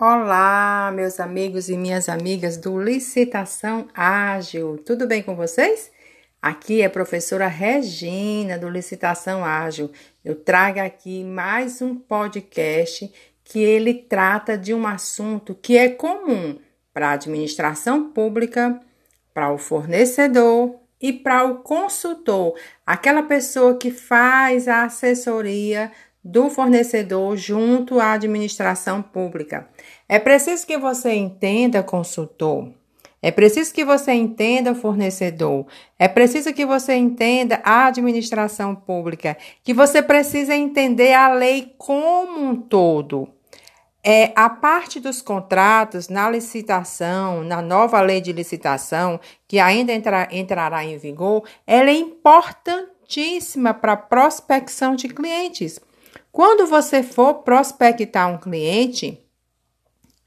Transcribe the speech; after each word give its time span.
Olá, 0.00 0.92
meus 0.94 1.18
amigos 1.18 1.68
e 1.68 1.76
minhas 1.76 2.08
amigas 2.08 2.56
do 2.56 2.80
Licitação 2.80 3.88
Ágil. 3.92 4.78
Tudo 4.86 5.08
bem 5.08 5.24
com 5.24 5.34
vocês? 5.34 5.90
Aqui 6.40 6.82
é 6.82 6.84
a 6.84 6.90
professora 6.90 7.48
Regina 7.48 8.56
do 8.56 8.68
Licitação 8.68 9.44
Ágil. 9.44 9.90
Eu 10.24 10.36
trago 10.36 10.78
aqui 10.78 11.24
mais 11.24 11.82
um 11.82 11.96
podcast 11.96 13.12
que 13.42 13.58
ele 13.58 13.92
trata 13.92 14.56
de 14.56 14.72
um 14.72 14.86
assunto 14.86 15.52
que 15.52 15.76
é 15.76 15.88
comum 15.88 16.56
para 16.94 17.08
a 17.08 17.14
administração 17.14 18.12
pública, 18.12 18.80
para 19.34 19.52
o 19.52 19.58
fornecedor 19.58 20.78
e 21.00 21.12
para 21.12 21.44
o 21.44 21.56
consultor, 21.56 22.56
aquela 22.86 23.24
pessoa 23.24 23.76
que 23.76 23.90
faz 23.90 24.68
a 24.68 24.84
assessoria 24.84 25.90
do 26.22 26.50
fornecedor 26.50 27.36
junto 27.36 28.00
à 28.00 28.12
administração 28.12 29.00
pública. 29.00 29.68
É 30.08 30.18
preciso 30.18 30.66
que 30.66 30.76
você 30.76 31.14
entenda, 31.14 31.82
consultor. 31.82 32.72
É 33.20 33.32
preciso 33.32 33.74
que 33.74 33.84
você 33.84 34.12
entenda, 34.12 34.74
fornecedor. 34.74 35.66
É 35.98 36.06
preciso 36.06 36.52
que 36.52 36.64
você 36.64 36.94
entenda 36.94 37.60
a 37.64 37.86
administração 37.86 38.74
pública. 38.74 39.36
Que 39.64 39.74
você 39.74 40.00
precisa 40.00 40.54
entender 40.54 41.14
a 41.14 41.32
lei 41.32 41.74
como 41.76 42.40
um 42.40 42.54
todo. 42.54 43.28
É 44.04 44.32
a 44.36 44.48
parte 44.48 45.00
dos 45.00 45.20
contratos 45.20 46.08
na 46.08 46.30
licitação, 46.30 47.42
na 47.42 47.60
nova 47.60 48.00
lei 48.00 48.20
de 48.20 48.32
licitação, 48.32 49.18
que 49.48 49.58
ainda 49.58 49.92
entra, 49.92 50.28
entrará 50.30 50.84
em 50.84 50.96
vigor, 50.96 51.42
ela 51.66 51.90
é 51.90 51.94
importantíssima 51.94 53.74
para 53.74 53.94
a 53.94 53.96
prospecção 53.96 54.94
de 54.94 55.08
clientes. 55.08 55.80
Quando 56.38 56.68
você 56.68 57.02
for 57.02 57.42
prospectar 57.42 58.32
um 58.32 58.38
cliente 58.38 59.18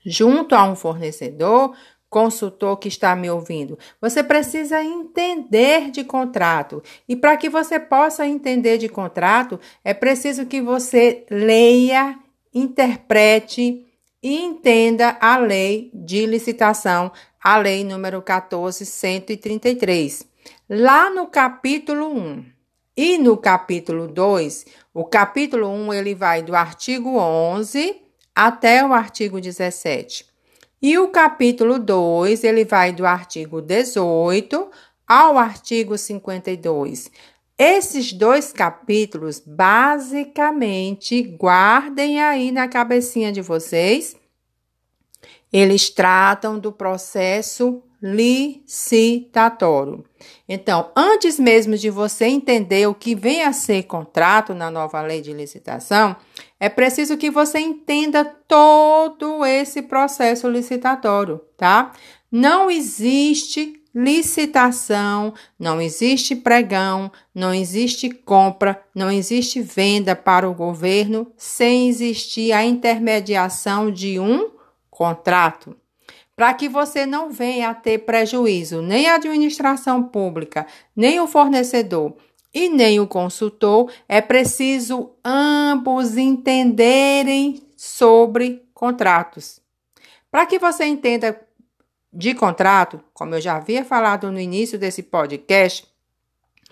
junto 0.06 0.54
a 0.54 0.70
um 0.70 0.76
fornecedor, 0.76 1.74
consultor 2.10 2.76
que 2.76 2.90
está 2.90 3.16
me 3.16 3.30
ouvindo, 3.30 3.80
você 4.02 4.22
precisa 4.22 4.84
entender 4.84 5.90
de 5.90 6.04
contrato. 6.04 6.84
E 7.08 7.16
para 7.16 7.38
que 7.38 7.48
você 7.48 7.80
possa 7.80 8.28
entender 8.28 8.78
de 8.78 8.90
contrato, 8.90 9.58
é 9.86 9.94
preciso 9.94 10.46
que 10.46 10.62
você 10.62 11.26
leia, 11.32 12.20
interprete 12.54 13.88
e 14.22 14.36
entenda 14.36 15.16
a 15.18 15.38
lei 15.38 15.92
de 15.94 16.26
licitação, 16.26 17.10
a 17.42 17.56
lei 17.56 17.86
número 17.86 18.22
14133. 18.22 20.28
Lá 20.70 21.10
no 21.10 21.28
capítulo 21.28 22.14
1 22.14 22.51
e 22.96 23.18
no 23.18 23.38
capítulo 23.38 24.08
2, 24.08 24.66
o 24.94 25.06
capítulo 25.06 25.68
1 25.70 25.94
ele 25.94 26.14
vai 26.14 26.42
do 26.44 26.56
artigo 26.56 27.18
11 27.18 28.02
até 28.36 28.86
o 28.86 28.92
artigo 28.92 29.40
17. 29.40 30.26
E 30.82 30.98
o 30.98 31.08
capítulo 31.10 31.80
2 31.80 32.44
ele 32.44 32.66
vai 32.66 32.92
do 32.92 33.06
artigo 33.06 33.62
18 33.62 34.70
ao 35.08 35.38
artigo 35.38 35.98
52. 35.98 37.12
Esses 37.58 38.12
dois 38.12 38.52
capítulos, 38.52 39.40
basicamente, 39.46 41.22
guardem 41.22 42.22
aí 42.22 42.52
na 42.52 42.68
cabecinha 42.68 43.32
de 43.32 43.42
vocês. 43.42 44.16
Eles 45.54 45.90
tratam 45.90 46.58
do 46.58 46.72
processo 46.72 47.84
licitatório. 48.02 50.04
Então, 50.50 50.90
antes 50.96 51.40
mesmo 51.40 51.78
de 51.78 51.90
você 51.90 52.26
entender 52.26 52.88
o 52.88 52.96
que 52.96 53.14
vem 53.14 53.44
a 53.44 53.54
ser 53.54 53.84
contrato 53.84 54.54
na 54.54 54.72
nova 54.72 55.02
lei 55.02 55.22
de 55.22 55.34
licitação, 55.34 56.16
é 56.60 56.68
preciso 56.68 57.18
que 57.18 57.30
você 57.30 57.60
entenda 57.60 58.26
todo 58.26 59.46
esse 59.46 59.84
processo 59.84 60.50
licitatório, 60.50 61.40
tá? 61.56 61.92
Não 62.32 62.72
existe 62.72 63.82
licitação, 63.94 65.34
não 65.60 65.82
existe 65.82 66.36
pregão, 66.36 67.12
não 67.36 67.54
existe 67.54 68.10
compra, 68.10 68.82
não 68.96 69.12
existe 69.12 69.62
venda 69.62 70.16
para 70.16 70.50
o 70.50 70.54
governo 70.54 71.32
sem 71.36 71.90
existir 71.90 72.54
a 72.54 72.64
intermediação 72.64 73.92
de 73.92 74.20
um 74.20 74.52
contrato 74.90 75.76
para 76.36 76.54
que 76.54 76.68
você 76.70 77.06
não 77.06 77.30
venha 77.30 77.70
a 77.70 77.76
ter 77.76 78.00
prejuízo, 78.00 78.82
nem 78.82 79.08
a 79.08 79.16
administração 79.16 80.04
pública, 80.04 80.66
nem 80.96 81.20
o 81.20 81.28
fornecedor 81.28 82.16
e 82.54 82.70
nem 82.70 83.00
o 83.00 83.08
consultor, 83.08 83.92
é 84.08 84.22
preciso 84.22 85.12
ambos 85.24 86.18
entenderem 86.18 87.64
sobre 87.78 88.64
contratos. 88.74 89.62
Para 90.30 90.46
que 90.46 90.60
você 90.60 90.86
entenda 90.86 91.40
de 92.14 92.34
contrato, 92.34 93.02
como 93.14 93.36
eu 93.36 93.42
já 93.42 93.56
havia 93.56 93.86
falado 93.86 94.32
no 94.32 94.40
início 94.40 94.78
desse 94.78 95.04
podcast, 95.04 95.88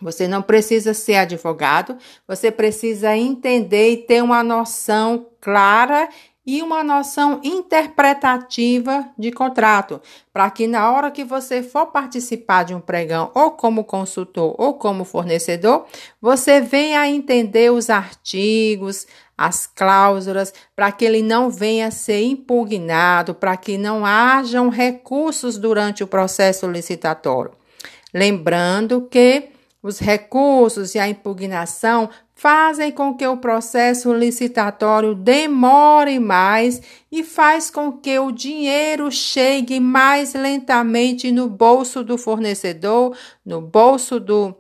você 0.02 0.28
não 0.28 0.42
precisa 0.42 0.94
ser 0.94 1.16
advogado, 1.16 1.98
você 2.28 2.52
precisa 2.52 3.16
entender 3.16 3.92
e 3.92 3.98
ter 3.98 4.24
uma 4.24 4.44
noção 4.44 5.28
clara 5.42 6.09
e 6.50 6.64
uma 6.64 6.84
noção 6.84 7.40
interpretativa 7.44 9.08
de 9.16 9.32
contrato, 9.32 10.02
para 10.34 10.50
que 10.50 10.66
na 10.66 10.92
hora 10.92 11.12
que 11.12 11.24
você 11.24 11.62
for 11.62 11.86
participar 11.86 12.64
de 12.64 12.74
um 12.74 12.82
pregão, 12.82 13.30
ou 13.36 13.52
como 13.52 13.84
consultor 13.84 14.56
ou 14.58 14.74
como 14.74 15.06
fornecedor, 15.06 15.86
você 16.20 16.60
venha 16.60 17.08
entender 17.08 17.72
os 17.72 17.88
artigos, 17.92 19.06
as 19.38 19.68
cláusulas, 19.68 20.52
para 20.76 20.92
que 20.92 21.06
ele 21.06 21.22
não 21.22 21.52
venha 21.52 21.92
ser 21.92 22.24
impugnado, 22.24 23.36
para 23.36 23.56
que 23.56 23.78
não 23.78 24.04
hajam 24.04 24.70
recursos 24.70 25.56
durante 25.56 26.04
o 26.04 26.08
processo 26.08 26.66
licitatório. 26.66 27.52
Lembrando 28.12 29.02
que 29.02 29.50
os 29.84 30.00
recursos 30.00 30.96
e 30.96 31.00
a 31.00 31.08
impugnação 31.08 32.10
fazem 32.39 32.89
com 32.89 33.13
que 33.13 33.27
o 33.27 33.35
processo 33.35 34.13
licitatório 34.13 35.13
demore 35.13 36.19
mais 36.19 36.81
e 37.11 37.22
faz 37.22 37.69
com 37.69 37.91
que 37.91 38.17
o 38.17 38.31
dinheiro 38.31 39.11
chegue 39.11 39.77
mais 39.77 40.33
lentamente 40.33 41.33
no 41.33 41.50
bolso 41.50 42.01
do 42.01 42.17
fornecedor, 42.17 43.13
no 43.45 43.59
bolso 43.59 44.22
do 44.22 44.55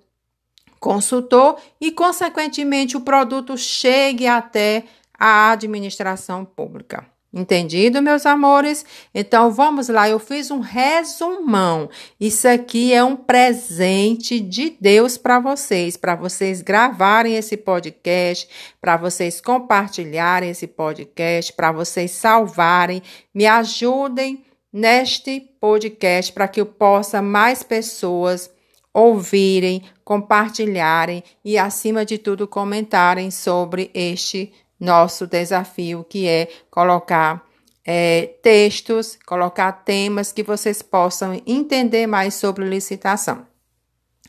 consultor 0.77 1.57
e, 1.79 1.89
consequentemente, 1.89 2.97
o 2.97 3.01
produto 3.01 3.57
chegue 3.57 4.27
até 4.27 4.83
a 5.17 5.51
administração 5.51 6.43
pública. 6.43 7.07
Entendido, 7.31 8.01
meus 8.01 8.25
amores? 8.25 8.83
Então 9.13 9.51
vamos 9.51 9.87
lá, 9.87 10.09
eu 10.09 10.17
fiz 10.17 10.49
um 10.49 10.59
resumão. 10.59 11.87
Isso 12.19 12.47
aqui 12.47 12.91
é 12.91 13.03
um 13.03 13.15
presente 13.15 14.39
de 14.39 14.75
Deus 14.81 15.15
para 15.15 15.39
vocês, 15.39 15.95
para 15.95 16.15
vocês 16.15 16.63
gravarem 16.63 17.35
esse 17.35 17.55
podcast, 17.55 18.49
para 18.81 18.97
vocês 18.97 19.39
compartilharem 19.39 20.49
esse 20.49 20.65
podcast, 20.65 21.53
para 21.53 21.71
vocês 21.71 22.09
salvarem. 22.09 23.03
Me 23.31 23.45
ajudem 23.45 24.43
neste 24.73 25.39
podcast 25.61 26.33
para 26.33 26.47
que 26.47 26.59
eu 26.59 26.65
possa 26.65 27.21
mais 27.21 27.61
pessoas 27.61 28.49
ouvirem, 28.91 29.83
compartilharem 30.03 31.23
e, 31.45 31.59
acima 31.59 32.03
de 32.03 32.17
tudo, 32.17 32.47
comentarem 32.47 33.29
sobre 33.29 33.91
este 33.93 34.47
podcast 34.47 34.68
nosso 34.79 35.27
desafio, 35.27 36.05
que 36.07 36.27
é 36.27 36.47
colocar 36.71 37.45
é, 37.85 38.35
textos, 38.41 39.17
colocar 39.25 39.71
temas 39.71 40.31
que 40.31 40.43
vocês 40.43 40.81
possam 40.81 41.41
entender 41.45 42.07
mais 42.07 42.35
sobre 42.35 42.63
licitação. 42.63 43.47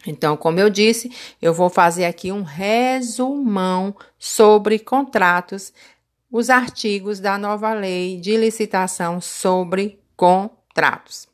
Então, 0.06 0.36
como 0.36 0.58
eu 0.58 0.70
disse, 0.70 1.12
eu 1.42 1.52
vou 1.52 1.68
fazer 1.68 2.06
aqui 2.06 2.32
um 2.32 2.42
resumão 2.42 3.94
sobre 4.18 4.78
contratos, 4.78 5.72
os 6.30 6.48
artigos 6.48 7.20
da 7.20 7.36
nova 7.36 7.74
lei 7.74 8.18
de 8.18 8.36
licitação 8.36 9.20
sobre 9.20 10.00
contratos. 10.16 11.28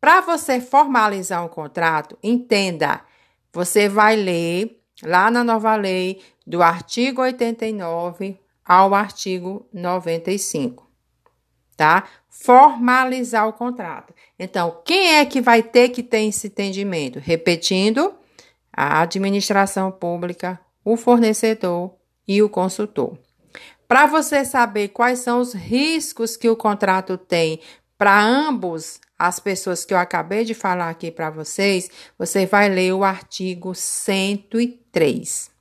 Para 0.00 0.20
você 0.20 0.60
formalizar 0.60 1.42
um 1.42 1.48
contrato, 1.48 2.18
entenda, 2.22 3.00
você 3.50 3.88
vai 3.88 4.16
ler 4.16 4.82
lá 5.02 5.30
na 5.30 5.42
nova 5.42 5.74
lei 5.76 6.20
do 6.46 6.62
artigo 6.62 7.22
89 7.22 8.38
ao 8.64 8.94
artigo 8.94 9.66
95, 9.72 10.88
tá? 11.76 12.04
Formalizar 12.28 13.46
o 13.46 13.52
contrato. 13.52 14.14
Então, 14.38 14.80
quem 14.84 15.16
é 15.16 15.24
que 15.24 15.40
vai 15.40 15.62
ter 15.62 15.90
que 15.90 16.02
ter 16.02 16.24
esse 16.24 16.46
entendimento? 16.46 17.18
Repetindo, 17.18 18.14
a 18.72 19.02
administração 19.02 19.92
pública, 19.92 20.60
o 20.84 20.96
fornecedor 20.96 21.94
e 22.26 22.42
o 22.42 22.48
consultor. 22.48 23.18
Para 23.86 24.06
você 24.06 24.44
saber 24.44 24.88
quais 24.88 25.20
são 25.20 25.40
os 25.40 25.52
riscos 25.52 26.36
que 26.36 26.48
o 26.48 26.56
contrato 26.56 27.18
tem 27.18 27.60
para 27.96 28.20
ambos 28.20 29.00
as 29.18 29.38
pessoas 29.38 29.84
que 29.84 29.94
eu 29.94 29.98
acabei 29.98 30.44
de 30.44 30.54
falar 30.54 30.90
aqui 30.90 31.10
para 31.10 31.30
vocês, 31.30 31.88
você 32.18 32.44
vai 32.46 32.68
ler 32.68 32.92
o 32.92 33.04
artigo 33.04 33.74
103. 33.74 35.53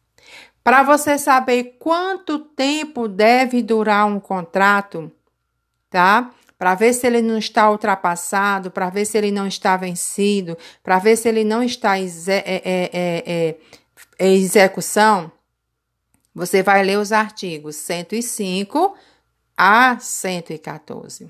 Para 0.63 0.83
você 0.83 1.17
saber 1.17 1.75
quanto 1.79 2.39
tempo 2.39 3.07
deve 3.07 3.61
durar 3.61 4.05
um 4.05 4.19
contrato, 4.19 5.11
tá? 5.89 6.31
para 6.63 6.75
ver 6.75 6.93
se 6.93 7.05
ele 7.05 7.21
não 7.21 7.37
está 7.37 7.69
ultrapassado, 7.69 8.71
para 8.71 8.89
ver 8.89 9.03
se 9.03 9.17
ele 9.17 9.31
não 9.31 9.45
está 9.45 9.75
vencido, 9.75 10.57
para 10.81 10.97
ver 10.97 11.17
se 11.17 11.27
ele 11.27 11.43
não 11.43 11.61
está 11.61 11.99
em 11.99 12.07
é, 12.27 12.61
é, 12.63 13.57
é, 14.17 14.27
execução, 14.29 15.29
você 16.33 16.63
vai 16.63 16.81
ler 16.81 16.97
os 16.97 17.11
artigos 17.11 17.75
105 17.75 18.95
a 19.57 19.99
114. 19.99 21.29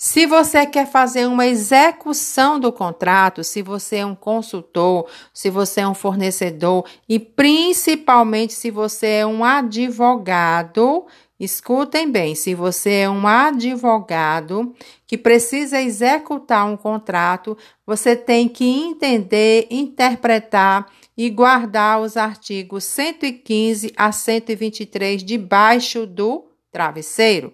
Se 0.00 0.26
você 0.26 0.64
quer 0.64 0.86
fazer 0.86 1.26
uma 1.26 1.44
execução 1.44 2.60
do 2.60 2.72
contrato, 2.72 3.42
se 3.42 3.62
você 3.62 3.96
é 3.96 4.06
um 4.06 4.14
consultor, 4.14 5.10
se 5.34 5.50
você 5.50 5.80
é 5.80 5.88
um 5.88 5.94
fornecedor 5.94 6.84
e 7.08 7.18
principalmente 7.18 8.52
se 8.52 8.70
você 8.70 9.06
é 9.08 9.26
um 9.26 9.44
advogado, 9.44 11.04
escutem 11.40 12.10
bem, 12.10 12.36
se 12.36 12.54
você 12.54 12.92
é 13.00 13.10
um 13.10 13.26
advogado 13.26 14.72
que 15.04 15.18
precisa 15.18 15.80
executar 15.80 16.64
um 16.64 16.76
contrato, 16.76 17.58
você 17.84 18.14
tem 18.14 18.48
que 18.48 18.64
entender, 18.64 19.66
interpretar 19.68 20.86
e 21.16 21.28
guardar 21.28 22.00
os 22.00 22.16
artigos 22.16 22.84
115 22.84 23.92
a 23.96 24.12
123 24.12 25.24
debaixo 25.24 26.06
do 26.06 26.44
travesseiro, 26.70 27.52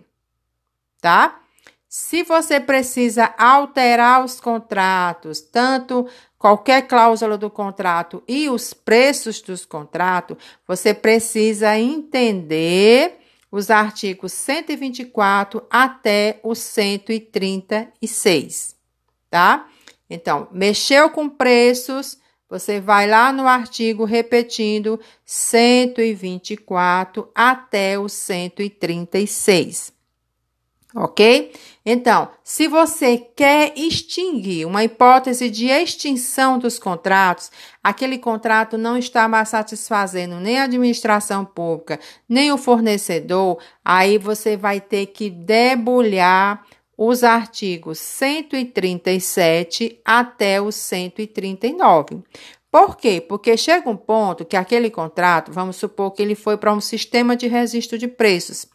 tá? 1.00 1.40
Se 1.96 2.24
você 2.24 2.58
precisa 2.58 3.32
alterar 3.38 4.24
os 4.24 4.40
contratos, 4.40 5.40
tanto 5.40 6.08
qualquer 6.36 6.88
cláusula 6.88 7.38
do 7.38 7.48
contrato 7.48 8.20
e 8.26 8.50
os 8.50 8.74
preços 8.74 9.40
dos 9.40 9.64
contratos, 9.64 10.36
você 10.66 10.92
precisa 10.92 11.78
entender 11.78 13.20
os 13.48 13.70
artigos 13.70 14.32
124 14.32 15.64
até 15.70 16.40
o 16.42 16.56
136, 16.56 18.74
tá? 19.30 19.68
Então, 20.10 20.48
mexeu 20.50 21.10
com 21.10 21.28
preços, 21.28 22.18
você 22.50 22.80
vai 22.80 23.08
lá 23.08 23.32
no 23.32 23.46
artigo 23.46 24.04
repetindo 24.04 24.98
124 25.24 27.30
até 27.36 27.96
o 27.96 28.08
136 28.08 29.93
ok? 30.94 31.52
Então, 31.84 32.30
se 32.42 32.66
você 32.66 33.18
quer 33.18 33.74
extinguir 33.76 34.66
uma 34.66 34.84
hipótese 34.84 35.50
de 35.50 35.66
extinção 35.66 36.58
dos 36.58 36.78
contratos, 36.78 37.50
aquele 37.82 38.16
contrato 38.16 38.78
não 38.78 38.96
está 38.96 39.28
mais 39.28 39.50
satisfazendo 39.50 40.36
nem 40.36 40.58
a 40.58 40.64
administração 40.64 41.44
pública, 41.44 42.00
nem 42.28 42.52
o 42.52 42.56
fornecedor, 42.56 43.58
aí 43.84 44.16
você 44.16 44.56
vai 44.56 44.80
ter 44.80 45.06
que 45.06 45.28
debulhar 45.28 46.64
os 46.96 47.24
artigos 47.24 47.98
137 47.98 50.00
até 50.04 50.60
o 50.60 50.70
139. 50.70 52.22
Por 52.70 52.96
quê? 52.96 53.20
Porque 53.20 53.56
chega 53.56 53.88
um 53.88 53.96
ponto 53.96 54.44
que 54.44 54.56
aquele 54.56 54.90
contrato, 54.90 55.52
vamos 55.52 55.76
supor 55.76 56.12
que 56.12 56.22
ele 56.22 56.34
foi 56.34 56.56
para 56.56 56.72
um 56.72 56.80
sistema 56.80 57.36
de 57.36 57.46
registro 57.46 57.98
de 57.98 58.08
preços. 58.08 58.66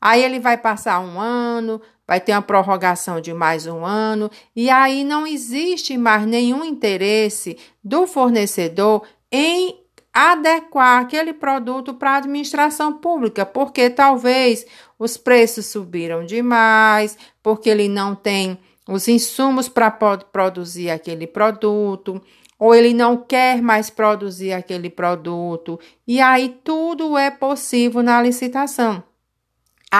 Aí 0.00 0.22
ele 0.22 0.38
vai 0.38 0.56
passar 0.56 1.00
um 1.00 1.18
ano, 1.18 1.80
vai 2.06 2.20
ter 2.20 2.32
uma 2.32 2.42
prorrogação 2.42 3.20
de 3.20 3.32
mais 3.32 3.66
um 3.66 3.84
ano, 3.84 4.30
e 4.54 4.70
aí 4.70 5.02
não 5.02 5.26
existe 5.26 5.96
mais 5.96 6.24
nenhum 6.26 6.64
interesse 6.64 7.58
do 7.82 8.06
fornecedor 8.06 9.02
em 9.32 9.80
adequar 10.12 11.02
aquele 11.02 11.32
produto 11.32 11.92
para 11.92 12.12
a 12.12 12.16
administração 12.16 12.92
pública, 12.92 13.44
porque 13.44 13.90
talvez 13.90 14.64
os 14.98 15.16
preços 15.16 15.66
subiram 15.66 16.24
demais, 16.24 17.18
porque 17.42 17.68
ele 17.68 17.88
não 17.88 18.14
tem 18.14 18.58
os 18.88 19.08
insumos 19.08 19.68
para 19.68 19.90
produzir 19.90 20.90
aquele 20.90 21.26
produto, 21.26 22.22
ou 22.58 22.74
ele 22.74 22.94
não 22.94 23.16
quer 23.16 23.60
mais 23.60 23.90
produzir 23.90 24.52
aquele 24.52 24.88
produto, 24.88 25.78
e 26.06 26.20
aí 26.20 26.56
tudo 26.64 27.18
é 27.18 27.30
possível 27.30 28.02
na 28.02 28.22
licitação 28.22 29.02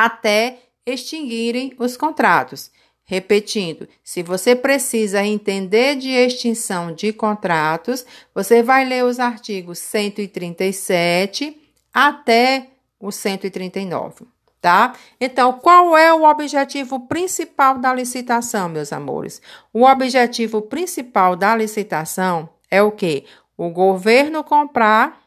até 0.04 0.58
extinguirem 0.84 1.72
os 1.78 1.96
contratos. 1.96 2.70
Repetindo, 3.04 3.88
se 4.04 4.22
você 4.22 4.54
precisa 4.54 5.24
entender 5.24 5.96
de 5.96 6.10
extinção 6.10 6.92
de 6.92 7.12
contratos, 7.12 8.04
você 8.34 8.62
vai 8.62 8.84
ler 8.84 9.04
os 9.04 9.18
artigos 9.18 9.78
137 9.78 11.56
até 11.94 12.66
o 13.00 13.10
139, 13.10 14.26
tá? 14.60 14.94
Então, 15.20 15.52
qual 15.54 15.96
é 15.96 16.12
o 16.12 16.24
objetivo 16.24 17.00
principal 17.06 17.78
da 17.78 17.94
licitação, 17.94 18.68
meus 18.68 18.92
amores? 18.92 19.40
O 19.72 19.84
objetivo 19.84 20.60
principal 20.60 21.36
da 21.36 21.56
licitação 21.56 22.48
é 22.70 22.82
o 22.82 22.90
que? 22.90 23.24
O 23.56 23.70
governo 23.70 24.44
comprar 24.44 25.25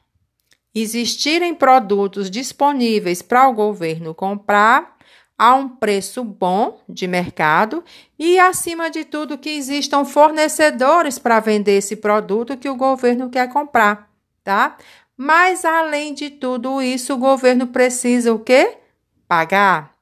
existirem 0.73 1.53
produtos 1.53 2.29
disponíveis 2.29 3.21
para 3.21 3.47
o 3.47 3.53
governo 3.53 4.13
comprar 4.13 4.97
a 5.37 5.55
um 5.55 5.69
preço 5.69 6.23
bom 6.23 6.81
de 6.87 7.07
mercado 7.07 7.83
e, 8.17 8.37
acima 8.37 8.89
de 8.89 9.05
tudo, 9.05 9.37
que 9.37 9.49
existam 9.49 10.03
fornecedores 10.03 11.17
para 11.17 11.39
vender 11.39 11.77
esse 11.77 11.95
produto 11.95 12.57
que 12.57 12.69
o 12.69 12.75
governo 12.75 13.29
quer 13.29 13.47
comprar, 13.51 14.09
tá? 14.43 14.77
Mas, 15.15 15.63
além 15.63 16.13
de 16.13 16.29
tudo 16.29 16.81
isso, 16.81 17.13
o 17.13 17.17
governo 17.17 17.67
precisa 17.67 18.33
o 18.33 18.39
quê? 18.39 18.77
Pagar 19.27 19.98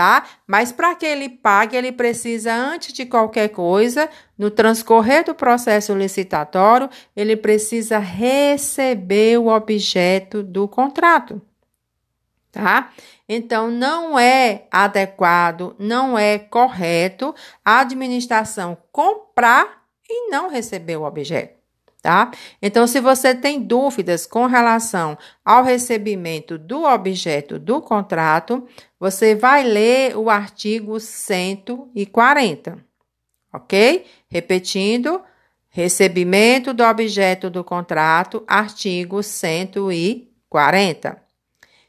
tá? 0.00 0.24
Mas 0.46 0.72
para 0.72 0.94
que 0.94 1.04
ele 1.04 1.28
pague, 1.28 1.76
ele 1.76 1.92
precisa, 1.92 2.54
antes 2.54 2.90
de 2.90 3.04
qualquer 3.04 3.48
coisa, 3.48 4.08
no 4.38 4.50
transcorrer 4.50 5.26
do 5.26 5.34
processo 5.34 5.92
licitatório, 5.92 6.88
ele 7.14 7.36
precisa 7.36 7.98
receber 7.98 9.38
o 9.38 9.48
objeto 9.48 10.42
do 10.42 10.66
contrato, 10.66 11.42
tá? 12.50 12.90
Então, 13.28 13.70
não 13.70 14.18
é 14.18 14.64
adequado, 14.70 15.76
não 15.78 16.18
é 16.18 16.38
correto 16.38 17.34
a 17.62 17.80
administração 17.80 18.78
comprar 18.90 19.82
e 20.08 20.30
não 20.30 20.48
receber 20.48 20.96
o 20.96 21.04
objeto 21.04 21.59
tá? 22.00 22.30
Então, 22.60 22.86
se 22.86 23.00
você 23.00 23.34
tem 23.34 23.62
dúvidas 23.62 24.26
com 24.26 24.46
relação 24.46 25.16
ao 25.44 25.62
recebimento 25.62 26.58
do 26.58 26.84
objeto 26.84 27.58
do 27.58 27.80
contrato, 27.80 28.66
você 28.98 29.34
vai 29.34 29.62
ler 29.62 30.16
o 30.16 30.30
artigo 30.30 30.98
140, 30.98 32.78
ok? 33.52 34.06
Repetindo, 34.28 35.22
recebimento 35.68 36.74
do 36.74 36.82
objeto 36.82 37.48
do 37.48 37.62
contrato, 37.62 38.42
artigo 38.46 39.22
140. 39.22 41.22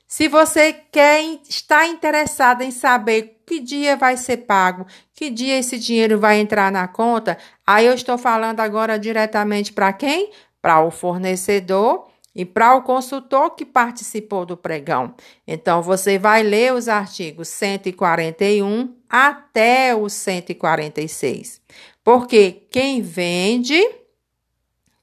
Se 0.07 0.27
você 0.27 0.73
quer 0.73 1.23
está 1.47 1.87
interessado 1.87 2.61
em 2.61 2.71
saber 2.71 3.40
que 3.51 3.59
dia 3.59 3.97
vai 3.97 4.15
ser 4.15 4.37
pago, 4.37 4.85
que 5.13 5.29
dia 5.29 5.59
esse 5.59 5.77
dinheiro 5.77 6.17
vai 6.17 6.39
entrar 6.39 6.71
na 6.71 6.87
conta, 6.87 7.37
aí 7.67 7.85
eu 7.85 7.93
estou 7.93 8.17
falando 8.17 8.61
agora 8.61 8.97
diretamente 8.97 9.73
para 9.73 9.91
quem? 9.91 10.31
Para 10.61 10.81
o 10.81 10.89
fornecedor 10.89 12.07
e 12.33 12.45
para 12.45 12.75
o 12.75 12.81
consultor 12.81 13.49
que 13.49 13.65
participou 13.65 14.45
do 14.45 14.55
pregão. 14.55 15.13
Então 15.45 15.81
você 15.81 16.17
vai 16.17 16.43
ler 16.43 16.73
os 16.73 16.87
artigos 16.87 17.49
141 17.49 18.95
até 19.09 19.93
o 19.93 20.07
146. 20.07 21.59
Porque 22.05 22.53
quem 22.71 23.01
vende 23.01 23.85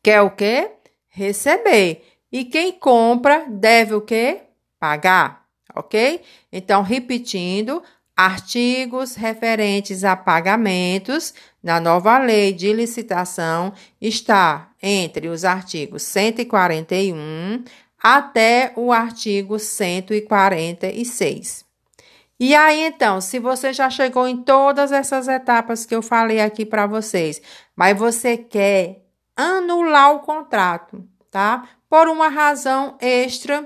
quer 0.03 0.23
o 0.23 0.31
quê? 0.31 0.71
Receber. 1.07 2.03
E 2.33 2.47
quem 2.47 2.73
compra 2.73 3.45
deve 3.47 3.95
o 3.95 4.01
quê? 4.01 4.41
pagar, 4.79 5.45
ok? 5.75 6.23
Então, 6.53 6.83
repetindo, 6.83 7.83
artigos 8.19 9.15
referentes 9.15 10.03
a 10.03 10.17
pagamentos 10.17 11.33
na 11.63 11.79
nova 11.79 12.19
lei 12.19 12.53
de 12.53 12.73
licitação 12.73 13.73
está 14.01 14.71
entre 14.83 15.29
os 15.29 15.45
artigos 15.45 16.03
141 16.03 17.63
até 18.03 18.73
o 18.75 18.93
artigo 18.93 19.61
146. 19.61 21.65
E 22.41 22.57
aí, 22.57 22.87
então, 22.87 23.21
se 23.21 23.39
você 23.39 23.73
já 23.73 23.89
chegou 23.89 24.27
em 24.27 24.39
todas 24.39 24.91
essas 24.91 25.29
etapas 25.29 25.87
que 25.87 25.95
eu 25.95 26.03
falei 26.03 26.41
aqui 26.41 26.67
para 26.67 26.89
vocês, 26.89 27.41
mas 27.77 27.97
você 27.97 28.37
quer 28.37 29.05
anular 29.37 30.17
o 30.17 30.21
contrato, 30.21 31.05
tá? 31.31 31.69
Por 31.89 32.09
uma 32.09 32.29
razão 32.29 32.97
extra 33.01 33.65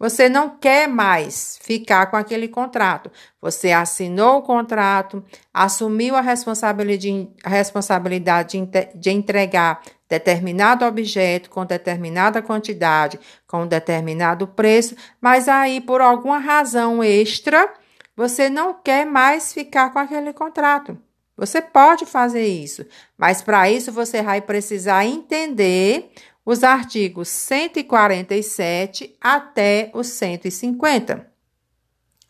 você 0.00 0.28
não 0.30 0.56
quer 0.56 0.88
mais 0.88 1.58
ficar 1.60 2.06
com 2.06 2.16
aquele 2.16 2.48
contrato. 2.48 3.12
Você 3.38 3.70
assinou 3.70 4.38
o 4.38 4.42
contrato, 4.42 5.22
assumiu 5.52 6.16
a 6.16 6.22
responsabilidade, 6.22 8.58
de 8.94 9.10
entregar 9.10 9.82
determinado 10.08 10.86
objeto 10.86 11.50
com 11.50 11.66
determinada 11.66 12.40
quantidade, 12.40 13.20
com 13.46 13.66
determinado 13.66 14.48
preço, 14.48 14.96
mas 15.20 15.48
aí 15.48 15.82
por 15.82 16.00
alguma 16.00 16.38
razão 16.38 17.04
extra, 17.04 17.70
você 18.16 18.48
não 18.48 18.72
quer 18.72 19.04
mais 19.04 19.52
ficar 19.52 19.92
com 19.92 19.98
aquele 19.98 20.32
contrato. 20.32 20.96
Você 21.36 21.62
pode 21.62 22.04
fazer 22.04 22.46
isso, 22.46 22.84
mas 23.16 23.40
para 23.40 23.70
isso 23.70 23.92
você 23.92 24.20
vai 24.20 24.42
precisar 24.42 25.06
entender 25.06 26.10
os 26.44 26.64
artigos 26.64 27.28
147 27.28 29.16
até 29.20 29.90
os 29.94 30.06
150. 30.08 31.30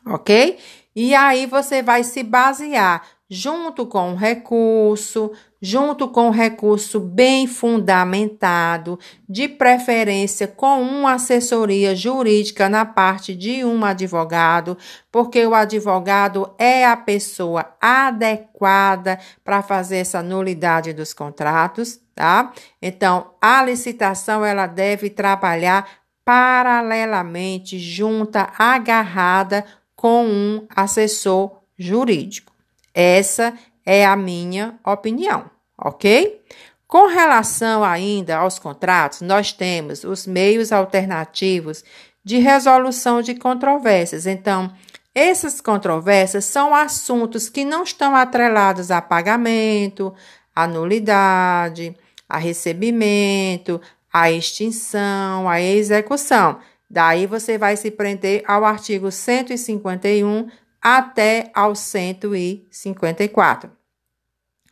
Ok? 0.07 0.59
E 0.95 1.15
aí 1.15 1.47
você 1.47 1.83
vai 1.83 2.03
se 2.05 2.23
basear 2.23 3.03
junto 3.31 3.87
com 3.87 4.13
o 4.13 4.17
recurso, 4.17 5.31
junto 5.63 6.09
com 6.09 6.29
o 6.29 6.33
recurso 6.33 6.99
bem 6.99 7.47
fundamentado, 7.47 8.99
de 9.29 9.47
preferência 9.47 10.49
com 10.49 10.83
uma 10.83 11.13
assessoria 11.13 11.95
jurídica 11.95 12.69
na 12.69 12.85
parte 12.85 13.37
de 13.37 13.65
um 13.65 13.85
advogado, 13.85 14.77
porque 15.13 15.47
o 15.47 15.55
advogado 15.55 16.53
é 16.59 16.85
a 16.85 16.97
pessoa 16.97 17.73
adequada 17.81 19.21
para 19.45 19.63
fazer 19.63 19.99
essa 19.99 20.21
nulidade 20.23 20.93
dos 20.93 21.15
contratos, 21.15 22.01
tá? 22.17 22.53
Então, 22.83 23.31
a 23.41 23.63
licitação 23.63 24.45
ela 24.45 24.67
deve 24.67 25.09
trabalhar 25.09 25.89
paralelamente, 26.25 27.79
junta, 27.79 28.51
agarrada 28.59 29.65
com 29.95 30.25
um 30.27 30.67
assessor 30.75 31.61
jurídico. 31.79 32.50
Essa 32.95 33.55
é 33.85 34.05
a 34.05 34.17
minha 34.17 34.79
opinião, 34.85 35.51
ok? 35.79 36.41
Com 36.87 37.07
relação 37.07 37.85
ainda 37.85 38.39
aos 38.39 38.59
contratos, 38.59 39.21
nós 39.21 39.53
temos 39.53 40.03
os 40.03 40.27
meios 40.27 40.73
alternativos 40.73 41.85
de 42.25 42.39
resolução 42.39 43.23
de 43.23 43.35
controvérsias. 43.35 44.27
Então, 44.27 44.73
essas 45.15 45.61
controvérsias 45.61 46.45
são 46.45 46.75
assuntos 46.75 47.49
que 47.49 47.65
não 47.65 47.83
estão 47.83 48.15
atrelados 48.15 48.91
a 48.91 49.01
pagamento, 49.01 50.13
a 50.55 50.67
nulidade, 50.67 51.97
a 52.29 52.39
recebimento, 52.39 53.81
a 54.13 54.31
extinção, 54.31 55.49
a 55.49 55.61
execução. 55.61 56.59
Daí 56.89 57.27
você 57.27 57.57
vai 57.57 57.77
se 57.77 57.91
prender 57.91 58.43
ao 58.47 58.65
artigo 58.65 59.11
151 59.11 60.49
até 60.81 61.51
ao 61.55 61.75
154. 61.75 63.71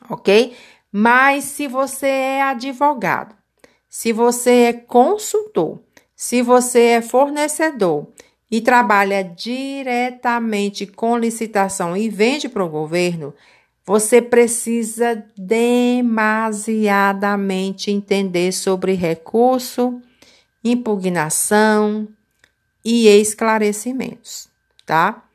Ok? 0.09 0.57
Mas 0.91 1.45
se 1.45 1.69
você 1.69 2.07
é 2.07 2.41
advogado, 2.43 3.37
se 3.89 4.13
você 4.13 4.65
é 4.65 4.73
consultor, 4.73 5.81
se 6.15 6.41
você 6.43 6.81
é 6.81 7.03
fornecedor 7.03 8.09
e 8.51 8.61
trabalha 8.61 9.23
diretamente 9.23 10.87
com 10.87 11.17
licitação 11.19 11.97
e 11.97 12.09
vende 12.09 12.49
para 12.49 12.65
o 12.65 12.69
governo, 12.69 13.33
você 13.85 14.21
precisa 14.21 15.25
demasiadamente 15.37 17.91
entender 17.91 18.53
sobre 18.53 18.95
recurso, 18.95 20.01
impugnação 20.63 22.07
e 22.85 23.09
esclarecimentos, 23.09 24.49
tá? 24.85 25.28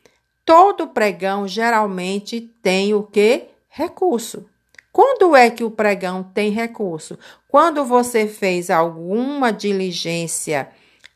Todo 0.46 0.88
pregão 0.88 1.48
geralmente 1.48 2.42
tem 2.62 2.94
o 2.94 3.04
que? 3.04 3.46
Recurso. 3.70 4.46
Quando 4.92 5.36
é 5.36 5.50
que 5.50 5.64
o 5.64 5.72
pregão 5.72 6.22
tem 6.22 6.52
recurso? 6.52 7.18
Quando 7.48 7.84
você 7.84 8.28
fez 8.28 8.70
alguma 8.70 9.52
diligência 9.52 10.70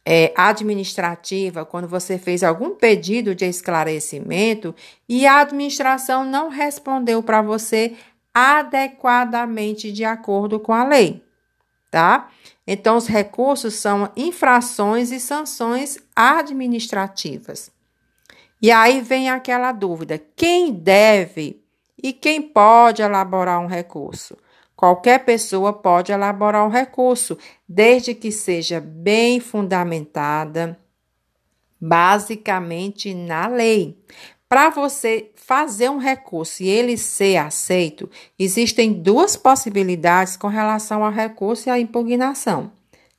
é, 0.04 0.34
administrativa, 0.36 1.66
quando 1.66 1.88
você 1.88 2.18
fez 2.18 2.42
algum 2.42 2.72
pedido 2.72 3.36
de 3.36 3.46
esclarecimento 3.46 4.74
e 5.08 5.28
a 5.28 5.42
administração 5.42 6.26
não 6.26 6.50
respondeu 6.50 7.22
para 7.22 7.42
você 7.42 7.96
adequadamente 8.34 9.92
de 9.92 10.06
acordo 10.06 10.60
com 10.60 10.74
a 10.74 10.84
lei, 10.84 11.24
tá? 11.92 12.30
Então, 12.66 12.96
os 12.96 13.08
recursos 13.08 13.76
são 13.76 14.12
infrações 14.16 15.12
e 15.12 15.20
sanções 15.20 15.98
administrativas. 16.16 17.70
E 18.62 18.72
aí 18.72 19.02
vem 19.02 19.30
aquela 19.30 19.72
dúvida: 19.72 20.22
quem 20.36 20.72
deve 20.72 21.62
e 22.02 22.14
quem 22.14 22.42
pode 22.42 23.02
elaborar 23.02 23.60
um 23.60 23.68
recurso? 23.68 24.38
Qualquer 24.76 25.26
pessoa 25.26 25.74
pode 25.74 26.12
elaborar 26.12 26.64
um 26.66 26.70
recurso, 26.70 27.36
desde 27.68 28.14
que 28.14 28.32
seja 28.32 28.80
bem 28.80 29.40
fundamentada, 29.40 30.78
basicamente 31.82 33.14
na 33.14 33.48
lei. 33.48 33.98
Para 34.48 34.70
você 34.70 35.32
fazer 35.36 35.90
um 35.90 35.98
recurso 35.98 36.64
e 36.64 36.70
ele 36.70 36.96
ser 36.96 37.38
aceito, 37.38 38.10
existem 38.38 38.94
duas 38.94 39.36
possibilidades 39.36 40.38
com 40.38 40.48
relação 40.48 41.04
ao 41.04 41.12
recurso 41.12 41.68
e 41.68 41.72
à 41.72 41.80
impugnação, 41.80 42.72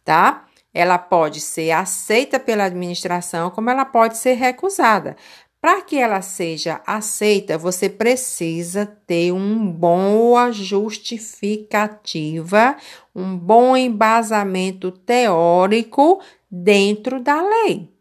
tá? 0.05 0.48
Ela 0.73 0.99
pode 0.99 1.41
ser 1.41 1.71
aceita 1.71 2.39
pela 2.39 2.65
administração, 2.65 3.51
como 3.51 3.71
ela 3.71 3.85
pode 3.85 4.19
ser 4.19 4.35
recusada. 4.35 5.17
Para 5.61 5.83
que 5.83 5.97
ela 5.97 6.23
seja 6.23 6.81
aceita, 6.87 7.59
você 7.59 7.89
precisa 7.89 8.87
ter 8.87 9.33
uma 9.33 9.73
boa 9.73 10.53
justificativa, 10.53 12.77
um 13.13 13.37
bom 13.37 13.77
embasamento 13.77 14.93
teórico 14.93 16.21
dentro 16.49 17.21
da 17.21 17.43
lei. 17.43 17.93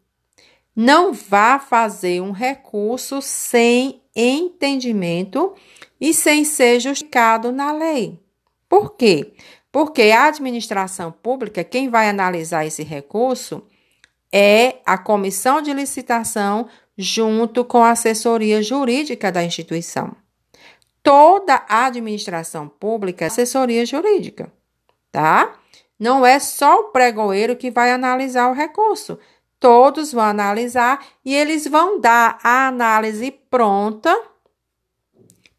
Não 0.74 1.12
vá 1.12 1.58
fazer 1.58 2.20
um 2.20 2.30
recurso 2.30 3.20
sem 3.20 4.00
entendimento 4.14 5.52
e 6.00 6.14
sem 6.14 6.44
ser 6.44 6.78
justificado 6.78 7.50
na 7.50 7.72
lei. 7.72 8.20
Por 8.68 8.94
quê? 8.94 9.32
Porque 9.78 10.10
a 10.10 10.24
administração 10.24 11.12
pública, 11.12 11.62
quem 11.62 11.88
vai 11.88 12.08
analisar 12.08 12.66
esse 12.66 12.82
recurso 12.82 13.64
é 14.32 14.78
a 14.84 14.98
comissão 14.98 15.62
de 15.62 15.72
licitação 15.72 16.68
junto 16.96 17.64
com 17.64 17.84
a 17.84 17.92
assessoria 17.92 18.60
jurídica 18.60 19.30
da 19.30 19.44
instituição. 19.44 20.16
Toda 21.00 21.62
a 21.68 21.86
administração 21.86 22.66
pública 22.68 23.24
é 23.24 23.28
assessoria 23.28 23.86
jurídica, 23.86 24.52
tá? 25.12 25.54
Não 25.96 26.26
é 26.26 26.40
só 26.40 26.80
o 26.80 26.84
pregoeiro 26.86 27.54
que 27.54 27.70
vai 27.70 27.92
analisar 27.92 28.50
o 28.50 28.54
recurso. 28.54 29.16
Todos 29.60 30.12
vão 30.12 30.24
analisar 30.24 31.06
e 31.24 31.32
eles 31.32 31.68
vão 31.68 32.00
dar 32.00 32.40
a 32.42 32.66
análise 32.66 33.30
pronta 33.30 34.12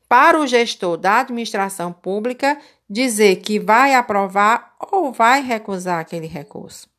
para 0.09 0.37
o 0.37 0.45
gestor 0.45 0.97
da 0.97 1.21
administração 1.21 1.93
pública 1.93 2.59
dizer 2.89 3.37
que 3.37 3.59
vai 3.59 3.93
aprovar 3.93 4.75
ou 4.91 5.11
vai 5.11 5.41
recusar 5.41 5.99
aquele 5.99 6.27
recurso. 6.27 6.89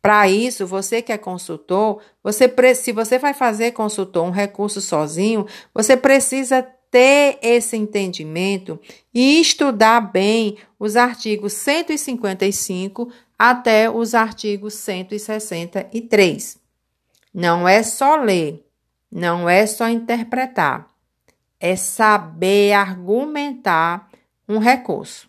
Para 0.00 0.28
isso, 0.28 0.66
você 0.66 1.02
que 1.02 1.12
é 1.12 1.18
consultor, 1.18 2.00
você 2.22 2.48
se 2.74 2.92
você 2.92 3.18
vai 3.18 3.34
fazer 3.34 3.72
consultor 3.72 4.24
um 4.24 4.30
recurso 4.30 4.80
sozinho, 4.80 5.46
você 5.74 5.96
precisa 5.96 6.62
ter 6.90 7.38
esse 7.42 7.76
entendimento 7.76 8.80
e 9.12 9.40
estudar 9.40 10.00
bem 10.00 10.56
os 10.78 10.96
artigos 10.96 11.52
155 11.54 13.10
até 13.38 13.90
os 13.90 14.14
artigos 14.14 14.74
163. 14.74 16.58
Não 17.34 17.68
é 17.68 17.82
só 17.82 18.16
ler, 18.16 18.64
não 19.10 19.48
é 19.48 19.66
só 19.66 19.88
interpretar, 19.88 20.88
é 21.58 21.74
saber 21.74 22.72
argumentar 22.72 24.08
um 24.48 24.58
recurso, 24.58 25.28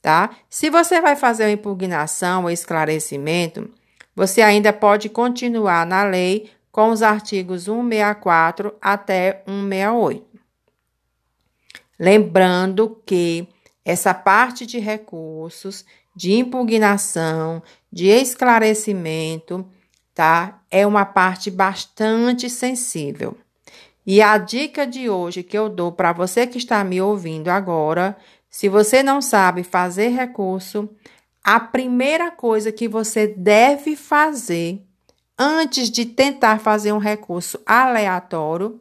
tá? 0.00 0.30
Se 0.48 0.70
você 0.70 1.00
vai 1.00 1.16
fazer 1.16 1.44
uma 1.44 1.52
impugnação 1.52 2.44
ou 2.44 2.50
esclarecimento, 2.50 3.70
você 4.14 4.42
ainda 4.42 4.72
pode 4.72 5.08
continuar 5.08 5.86
na 5.86 6.04
lei 6.04 6.50
com 6.70 6.90
os 6.90 7.02
artigos 7.02 7.64
164 7.64 8.74
até 8.80 9.42
168. 9.46 10.26
Lembrando 11.98 13.02
que 13.04 13.48
essa 13.84 14.14
parte 14.14 14.66
de 14.66 14.78
recursos, 14.78 15.84
de 16.14 16.32
impugnação, 16.34 17.62
de 17.92 18.06
esclarecimento, 18.06 19.66
tá? 20.14 20.60
É 20.70 20.86
uma 20.86 21.04
parte 21.04 21.50
bastante 21.50 22.50
sensível. 22.50 23.36
E 24.10 24.22
a 24.22 24.38
dica 24.38 24.86
de 24.86 25.10
hoje 25.10 25.42
que 25.42 25.58
eu 25.58 25.68
dou 25.68 25.92
para 25.92 26.14
você 26.14 26.46
que 26.46 26.56
está 26.56 26.82
me 26.82 26.98
ouvindo 26.98 27.48
agora, 27.48 28.16
se 28.48 28.66
você 28.66 29.02
não 29.02 29.20
sabe 29.20 29.62
fazer 29.62 30.08
recurso, 30.08 30.88
a 31.44 31.60
primeira 31.60 32.30
coisa 32.30 32.72
que 32.72 32.88
você 32.88 33.26
deve 33.26 33.94
fazer 33.96 34.82
antes 35.38 35.90
de 35.90 36.06
tentar 36.06 36.58
fazer 36.58 36.90
um 36.90 36.98
recurso 36.98 37.60
aleatório 37.66 38.80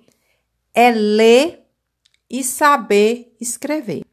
é 0.73 0.91
ler 0.91 1.61
e 2.29 2.41
saber 2.41 3.35
escrever. 3.37 4.05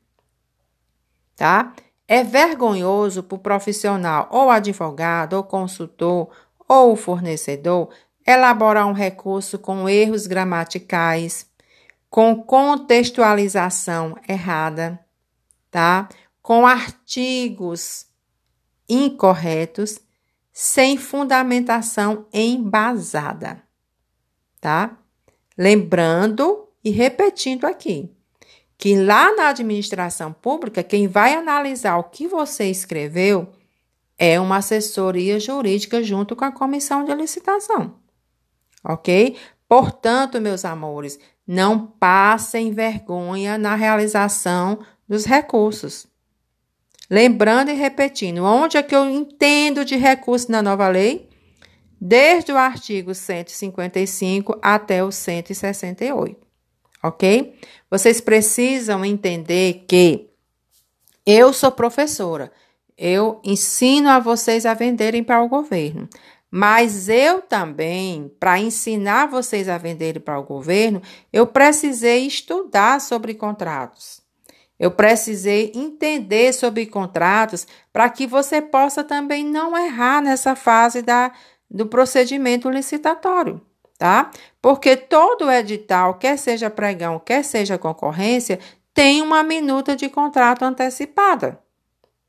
Tá? 1.36 1.74
É 2.08 2.24
vergonhoso 2.24 3.22
para 3.22 3.36
o 3.36 3.38
profissional, 3.38 4.26
ou 4.32 4.50
advogado, 4.50 5.34
ou 5.34 5.44
consultor, 5.44 6.28
ou 6.66 6.96
fornecedor, 6.96 7.90
elaborar 8.26 8.86
um 8.86 8.92
recurso 8.92 9.58
com 9.58 9.88
erros 9.88 10.26
gramaticais, 10.26 11.46
com 12.08 12.42
contextualização 12.42 14.16
errada, 14.28 14.98
tá? 15.70 16.08
Com 16.40 16.66
artigos 16.66 18.06
incorretos, 18.88 19.98
sem 20.52 20.96
fundamentação 20.96 22.26
embasada, 22.32 23.62
tá? 24.60 24.96
Lembrando 25.58 26.68
e 26.84 26.90
repetindo 26.90 27.64
aqui 27.64 28.10
que 28.76 28.96
lá 28.96 29.34
na 29.34 29.48
administração 29.48 30.32
pública, 30.32 30.82
quem 30.82 31.08
vai 31.08 31.34
analisar 31.34 31.96
o 31.96 32.04
que 32.04 32.28
você 32.28 32.66
escreveu 32.66 33.48
é 34.18 34.38
uma 34.38 34.58
assessoria 34.58 35.40
jurídica 35.40 36.02
junto 36.02 36.36
com 36.36 36.44
a 36.44 36.52
comissão 36.52 37.04
de 37.04 37.14
licitação. 37.14 38.03
Ok? 38.84 39.36
Portanto, 39.68 40.40
meus 40.40 40.64
amores, 40.64 41.18
não 41.46 41.86
passem 41.86 42.72
vergonha 42.72 43.56
na 43.56 43.74
realização 43.74 44.78
dos 45.08 45.24
recursos. 45.24 46.06
Lembrando 47.10 47.70
e 47.70 47.74
repetindo, 47.74 48.44
onde 48.44 48.76
é 48.76 48.82
que 48.82 48.94
eu 48.94 49.08
entendo 49.08 49.84
de 49.84 49.96
recurso 49.96 50.50
na 50.50 50.62
nova 50.62 50.88
lei? 50.88 51.28
Desde 52.00 52.52
o 52.52 52.56
artigo 52.56 53.14
155 53.14 54.58
até 54.62 55.02
o 55.02 55.10
168 55.10 56.44
ok? 57.04 57.54
Vocês 57.90 58.20
precisam 58.20 59.04
entender 59.04 59.84
que 59.86 60.30
eu 61.26 61.52
sou 61.52 61.70
professora, 61.70 62.50
eu 62.96 63.40
ensino 63.44 64.08
a 64.08 64.18
vocês 64.18 64.64
a 64.64 64.72
venderem 64.72 65.22
para 65.22 65.42
o 65.42 65.48
governo. 65.48 66.08
Mas 66.56 67.08
eu 67.08 67.42
também, 67.42 68.30
para 68.38 68.60
ensinar 68.60 69.26
vocês 69.26 69.68
a 69.68 69.76
venderem 69.76 70.22
para 70.22 70.38
o 70.38 70.44
governo, 70.44 71.02
eu 71.32 71.48
precisei 71.48 72.26
estudar 72.26 73.00
sobre 73.00 73.34
contratos. 73.34 74.22
Eu 74.78 74.92
precisei 74.92 75.72
entender 75.74 76.52
sobre 76.52 76.86
contratos 76.86 77.66
para 77.92 78.08
que 78.08 78.24
você 78.24 78.62
possa 78.62 79.02
também 79.02 79.44
não 79.44 79.76
errar 79.76 80.22
nessa 80.22 80.54
fase 80.54 81.02
da, 81.02 81.32
do 81.68 81.86
procedimento 81.86 82.70
licitatório 82.70 83.60
tá? 83.98 84.30
Porque 84.60 84.96
todo 84.96 85.50
edital, 85.50 86.14
quer 86.14 86.36
seja 86.36 86.68
pregão, 86.68 87.18
quer 87.18 87.44
seja 87.44 87.78
concorrência, 87.78 88.58
tem 88.92 89.22
uma 89.22 89.42
minuta 89.42 89.96
de 89.96 90.08
contrato 90.08 90.64
antecipada, 90.64 91.58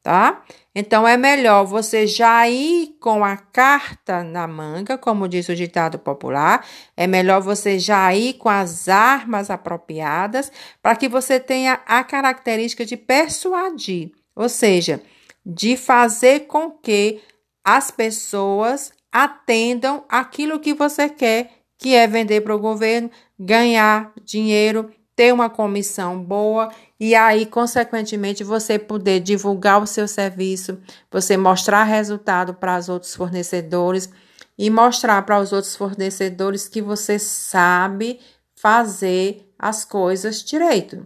tá? 0.05 0.43
Então 0.75 1.07
é 1.07 1.17
melhor 1.17 1.65
você 1.65 2.05
já 2.05 2.47
ir 2.47 2.95
com 2.99 3.25
a 3.25 3.35
carta 3.35 4.23
na 4.23 4.45
manga, 4.45 4.99
como 4.99 5.27
diz 5.27 5.49
o 5.49 5.55
ditado 5.55 5.97
popular, 5.97 6.63
é 6.95 7.07
melhor 7.07 7.41
você 7.41 7.79
já 7.79 8.13
ir 8.13 8.33
com 8.33 8.47
as 8.47 8.87
armas 8.87 9.49
apropriadas 9.49 10.51
para 10.79 10.95
que 10.95 11.09
você 11.09 11.39
tenha 11.39 11.81
a 11.87 12.03
característica 12.03 12.85
de 12.85 12.95
persuadir, 12.95 14.11
ou 14.35 14.47
seja, 14.47 15.01
de 15.43 15.75
fazer 15.75 16.41
com 16.41 16.69
que 16.69 17.19
as 17.63 17.89
pessoas 17.89 18.93
atendam 19.11 20.05
aquilo 20.07 20.59
que 20.59 20.75
você 20.75 21.09
quer, 21.09 21.49
que 21.79 21.95
é 21.95 22.05
vender 22.05 22.41
para 22.41 22.55
o 22.55 22.59
governo, 22.59 23.09
ganhar 23.39 24.13
dinheiro, 24.23 24.91
ter 25.15 25.33
uma 25.33 25.49
comissão 25.49 26.21
boa 26.21 26.71
e 26.99 27.15
aí, 27.15 27.45
consequentemente, 27.45 28.43
você 28.43 28.77
poder 28.77 29.19
divulgar 29.19 29.81
o 29.81 29.87
seu 29.87 30.07
serviço, 30.07 30.77
você 31.09 31.37
mostrar 31.37 31.83
resultado 31.83 32.53
para 32.53 32.77
os 32.77 32.89
outros 32.89 33.15
fornecedores 33.15 34.09
e 34.57 34.69
mostrar 34.69 35.21
para 35.23 35.39
os 35.39 35.51
outros 35.51 35.75
fornecedores 35.75 36.67
que 36.67 36.81
você 36.81 37.17
sabe 37.17 38.19
fazer 38.55 39.51
as 39.57 39.85
coisas 39.85 40.43
direito. 40.43 41.05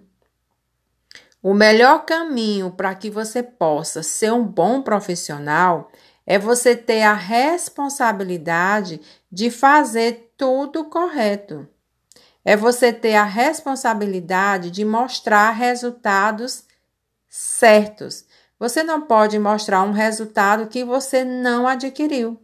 O 1.41 1.53
melhor 1.53 2.05
caminho 2.05 2.71
para 2.71 2.93
que 2.93 3.09
você 3.09 3.41
possa 3.41 4.03
ser 4.03 4.31
um 4.33 4.43
bom 4.43 4.81
profissional 4.81 5.89
é 6.27 6.37
você 6.37 6.75
ter 6.75 7.01
a 7.01 7.13
responsabilidade 7.13 9.01
de 9.31 9.49
fazer 9.49 10.33
tudo 10.37 10.85
correto. 10.85 11.67
É 12.49 12.57
você 12.57 12.91
ter 12.91 13.13
a 13.13 13.25
responsabilidade 13.25 14.71
de 14.71 14.83
mostrar 14.83 15.51
resultados 15.51 16.63
certos. 17.27 18.25
Você 18.57 18.81
não 18.81 19.01
pode 19.01 19.37
mostrar 19.37 19.83
um 19.83 19.91
resultado 19.91 20.65
que 20.65 20.83
você 20.83 21.23
não 21.23 21.67
adquiriu. 21.67 22.41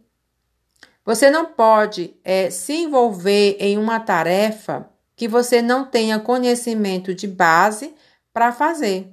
Você 1.04 1.28
não 1.28 1.46
pode 1.46 2.14
é, 2.22 2.50
se 2.50 2.72
envolver 2.72 3.56
em 3.58 3.76
uma 3.78 3.98
tarefa 3.98 4.88
que 5.16 5.26
você 5.26 5.60
não 5.60 5.84
tenha 5.84 6.20
conhecimento 6.20 7.12
de 7.12 7.26
base 7.26 7.92
para 8.32 8.52
fazer. 8.52 9.12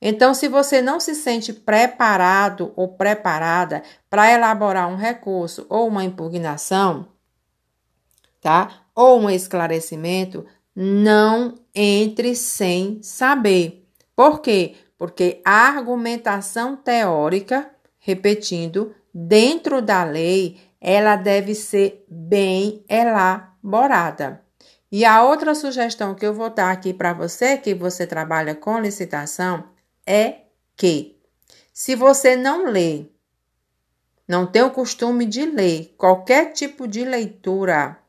Então, 0.00 0.34
se 0.34 0.46
você 0.46 0.80
não 0.80 1.00
se 1.00 1.16
sente 1.16 1.52
preparado 1.52 2.72
ou 2.76 2.94
preparada 2.94 3.82
para 4.08 4.30
elaborar 4.30 4.88
um 4.88 4.94
recurso 4.94 5.66
ou 5.68 5.88
uma 5.88 6.04
impugnação, 6.04 7.08
tá? 8.42 8.82
Ou 8.94 9.20
um 9.20 9.30
esclarecimento, 9.30 10.44
não 10.76 11.54
entre 11.74 12.34
sem 12.34 13.02
saber. 13.02 13.86
Por 14.14 14.40
quê? 14.40 14.74
Porque 14.98 15.40
a 15.44 15.68
argumentação 15.68 16.76
teórica, 16.76 17.70
repetindo, 17.98 18.94
dentro 19.14 19.80
da 19.80 20.04
lei, 20.04 20.60
ela 20.80 21.16
deve 21.16 21.54
ser 21.54 22.04
bem 22.08 22.84
elaborada. 22.88 24.42
E 24.90 25.06
a 25.06 25.24
outra 25.24 25.54
sugestão 25.54 26.14
que 26.14 26.26
eu 26.26 26.34
vou 26.34 26.50
dar 26.50 26.70
aqui 26.70 26.92
para 26.92 27.14
você, 27.14 27.56
que 27.56 27.74
você 27.74 28.06
trabalha 28.06 28.54
com 28.54 28.78
licitação, 28.78 29.64
é 30.06 30.42
que, 30.76 31.16
se 31.72 31.94
você 31.94 32.36
não 32.36 32.66
lê, 32.66 33.06
não 34.28 34.46
tem 34.46 34.62
o 34.62 34.70
costume 34.70 35.24
de 35.24 35.46
ler 35.46 35.94
qualquer 35.96 36.52
tipo 36.52 36.86
de 36.86 37.04
leitura 37.04 38.01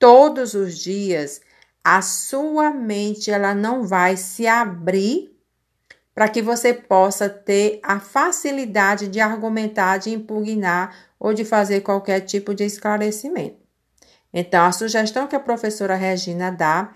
todos 0.00 0.54
os 0.54 0.76
dias, 0.78 1.40
a 1.84 2.02
sua 2.02 2.70
mente 2.70 3.30
ela 3.30 3.54
não 3.54 3.86
vai 3.86 4.16
se 4.16 4.46
abrir 4.46 5.30
para 6.12 6.28
que 6.28 6.42
você 6.42 6.74
possa 6.74 7.28
ter 7.28 7.78
a 7.82 8.00
facilidade 8.00 9.06
de 9.06 9.20
argumentar, 9.20 9.98
de 9.98 10.10
impugnar 10.10 10.96
ou 11.18 11.32
de 11.32 11.44
fazer 11.44 11.82
qualquer 11.82 12.20
tipo 12.20 12.54
de 12.54 12.64
esclarecimento. 12.64 13.60
Então, 14.32 14.64
a 14.64 14.72
sugestão 14.72 15.26
que 15.26 15.36
a 15.36 15.40
professora 15.40 15.94
Regina 15.94 16.50
dá 16.50 16.92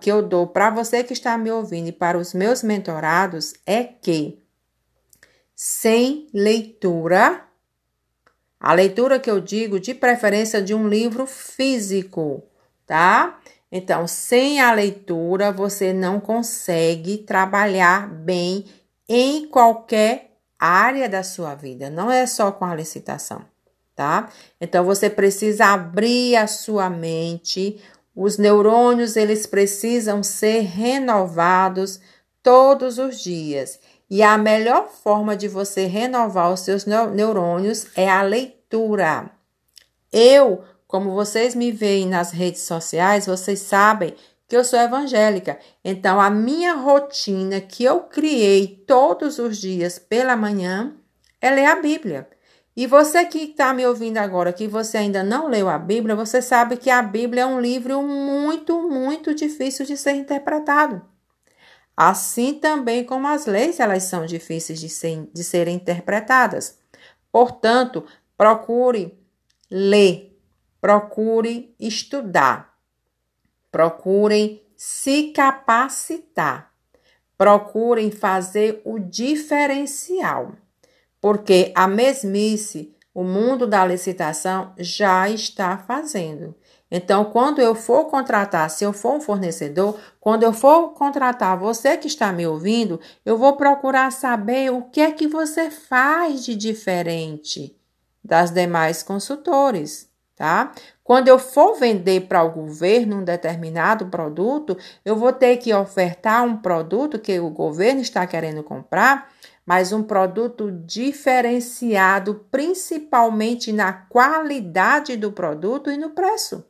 que 0.00 0.12
eu 0.12 0.22
dou 0.22 0.46
para 0.46 0.70
você 0.70 1.02
que 1.02 1.12
está 1.12 1.36
me 1.38 1.50
ouvindo 1.50 1.88
e 1.88 1.92
para 1.92 2.18
os 2.18 2.34
meus 2.34 2.62
mentorados 2.62 3.54
é 3.66 3.82
que, 3.82 4.38
sem 5.54 6.28
leitura, 6.32 7.44
a 8.58 8.72
leitura 8.72 9.18
que 9.18 9.30
eu 9.30 9.40
digo, 9.40 9.78
de 9.78 9.94
preferência 9.94 10.62
de 10.62 10.74
um 10.74 10.88
livro 10.88 11.26
físico, 11.26 12.42
tá? 12.86 13.38
Então, 13.70 14.06
sem 14.06 14.60
a 14.60 14.72
leitura, 14.72 15.50
você 15.50 15.92
não 15.92 16.20
consegue 16.20 17.18
trabalhar 17.18 18.08
bem 18.08 18.66
em 19.08 19.46
qualquer 19.48 20.30
área 20.58 21.08
da 21.08 21.22
sua 21.22 21.54
vida, 21.54 21.90
não 21.90 22.10
é 22.10 22.26
só 22.26 22.52
com 22.52 22.64
a 22.64 22.74
licitação, 22.74 23.44
tá? 23.94 24.30
Então, 24.60 24.84
você 24.84 25.10
precisa 25.10 25.66
abrir 25.66 26.36
a 26.36 26.46
sua 26.46 26.88
mente, 26.88 27.82
os 28.14 28.38
neurônios 28.38 29.16
eles 29.16 29.46
precisam 29.46 30.22
ser 30.22 30.60
renovados 30.60 32.00
todos 32.42 32.98
os 32.98 33.20
dias. 33.20 33.80
E 34.14 34.22
a 34.22 34.38
melhor 34.38 34.88
forma 34.88 35.36
de 35.36 35.48
você 35.48 35.86
renovar 35.86 36.52
os 36.52 36.60
seus 36.60 36.86
neurônios 36.86 37.88
é 37.96 38.08
a 38.08 38.22
leitura. 38.22 39.28
Eu, 40.12 40.62
como 40.86 41.10
vocês 41.16 41.52
me 41.56 41.72
veem 41.72 42.06
nas 42.06 42.30
redes 42.30 42.60
sociais, 42.60 43.26
vocês 43.26 43.58
sabem 43.58 44.14
que 44.46 44.56
eu 44.56 44.62
sou 44.62 44.78
evangélica. 44.78 45.58
Então, 45.84 46.20
a 46.20 46.30
minha 46.30 46.74
rotina 46.74 47.60
que 47.60 47.82
eu 47.82 48.02
criei 48.02 48.84
todos 48.86 49.40
os 49.40 49.58
dias 49.58 49.98
pela 49.98 50.36
manhã 50.36 50.94
é 51.40 51.50
ler 51.50 51.66
a 51.66 51.82
Bíblia. 51.82 52.28
E 52.76 52.86
você 52.86 53.24
que 53.24 53.38
está 53.38 53.74
me 53.74 53.84
ouvindo 53.84 54.18
agora, 54.18 54.52
que 54.52 54.68
você 54.68 54.96
ainda 54.96 55.24
não 55.24 55.48
leu 55.48 55.68
a 55.68 55.76
Bíblia, 55.76 56.14
você 56.14 56.40
sabe 56.40 56.76
que 56.76 56.88
a 56.88 57.02
Bíblia 57.02 57.42
é 57.42 57.46
um 57.46 57.60
livro 57.60 58.00
muito, 58.00 58.80
muito 58.88 59.34
difícil 59.34 59.84
de 59.84 59.96
ser 59.96 60.12
interpretado. 60.12 61.13
Assim 61.96 62.54
também 62.54 63.04
como 63.04 63.26
as 63.28 63.46
leis, 63.46 63.78
elas 63.78 64.04
são 64.04 64.26
difíceis 64.26 64.80
de, 64.80 64.88
ser, 64.88 65.28
de 65.32 65.44
serem 65.44 65.76
interpretadas. 65.76 66.78
Portanto, 67.30 68.04
procure 68.36 69.16
ler, 69.70 70.38
procure 70.80 71.74
estudar, 71.78 72.74
procurem 73.70 74.62
se 74.76 75.32
capacitar, 75.32 76.72
procurem 77.36 78.10
fazer 78.10 78.82
o 78.84 78.98
diferencial 78.98 80.52
porque 81.24 81.72
a 81.74 81.88
mesmice 81.88 82.94
o 83.14 83.24
mundo 83.24 83.66
da 83.66 83.82
licitação 83.82 84.74
já 84.76 85.26
está 85.30 85.78
fazendo. 85.78 86.54
Então, 86.96 87.24
quando 87.24 87.60
eu 87.60 87.74
for 87.74 88.04
contratar, 88.04 88.70
se 88.70 88.84
eu 88.84 88.92
for 88.92 89.14
um 89.14 89.20
fornecedor, 89.20 89.98
quando 90.20 90.44
eu 90.44 90.52
for 90.52 90.90
contratar 90.90 91.58
você 91.58 91.96
que 91.96 92.06
está 92.06 92.32
me 92.32 92.46
ouvindo, 92.46 93.00
eu 93.26 93.36
vou 93.36 93.56
procurar 93.56 94.12
saber 94.12 94.70
o 94.70 94.82
que 94.82 95.00
é 95.00 95.10
que 95.10 95.26
você 95.26 95.72
faz 95.72 96.44
de 96.44 96.54
diferente 96.54 97.76
das 98.22 98.52
demais 98.52 99.02
consultores, 99.02 100.08
tá? 100.36 100.70
Quando 101.02 101.26
eu 101.26 101.36
for 101.36 101.74
vender 101.74 102.28
para 102.28 102.44
o 102.44 102.52
governo 102.52 103.16
um 103.16 103.24
determinado 103.24 104.06
produto, 104.06 104.78
eu 105.04 105.16
vou 105.16 105.32
ter 105.32 105.56
que 105.56 105.74
ofertar 105.74 106.44
um 106.44 106.58
produto 106.58 107.18
que 107.18 107.40
o 107.40 107.50
governo 107.50 108.02
está 108.02 108.24
querendo 108.24 108.62
comprar, 108.62 109.32
mas 109.66 109.92
um 109.92 110.04
produto 110.04 110.70
diferenciado, 110.70 112.46
principalmente 112.52 113.72
na 113.72 113.92
qualidade 113.92 115.16
do 115.16 115.32
produto 115.32 115.90
e 115.90 115.96
no 115.96 116.10
preço, 116.10 116.64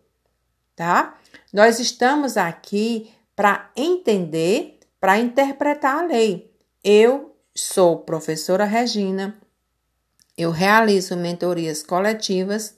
tá? 0.76 1.18
Nós 1.52 1.78
estamos 1.78 2.36
aqui 2.36 3.10
para 3.34 3.70
entender, 3.76 4.78
para 5.00 5.18
interpretar 5.18 5.98
a 5.98 6.06
lei. 6.06 6.52
Eu 6.82 7.36
sou 7.54 7.98
professora 7.98 8.64
Regina, 8.64 9.36
eu 10.36 10.50
realizo 10.50 11.16
mentorias 11.16 11.82
coletivas 11.82 12.74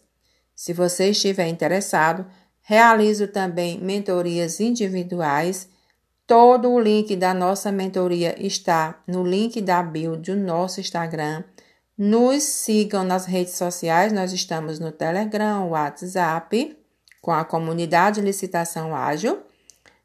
se 0.56 0.72
você 0.72 1.10
estiver 1.10 1.48
interessado, 1.48 2.26
realizo 2.62 3.28
também 3.28 3.78
mentorias 3.78 4.58
individuais. 4.58 5.68
Todo 6.26 6.72
o 6.72 6.80
link 6.80 7.14
da 7.14 7.34
nossa 7.34 7.70
mentoria 7.70 8.34
está 8.44 8.98
no 9.06 9.22
link 9.22 9.60
da 9.60 9.82
bio 9.82 10.16
do 10.16 10.34
nosso 10.34 10.80
Instagram. 10.80 11.44
Nos 11.96 12.42
sigam 12.42 13.04
nas 13.04 13.26
redes 13.26 13.54
sociais, 13.54 14.12
nós 14.12 14.32
estamos 14.32 14.78
no 14.78 14.90
Telegram, 14.90 15.68
WhatsApp, 15.68 16.76
com 17.26 17.32
a 17.32 17.44
comunidade 17.44 18.20
Licitação 18.20 18.94
Ágil. 18.94 19.40